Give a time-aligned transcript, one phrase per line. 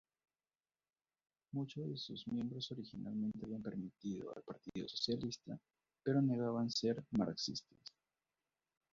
[1.51, 5.59] Muchos de sus miembros originariamente habían pertenecido al Partido Socialista
[6.01, 7.93] pero negaban ser marxistas.